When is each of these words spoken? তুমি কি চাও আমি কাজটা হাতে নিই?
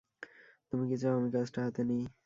তুমি 0.71 0.83
কি 0.89 0.95
চাও 1.01 1.13
আমি 1.17 1.29
কাজটা 1.35 1.59
হাতে 1.65 1.81
নিই? 1.89 2.03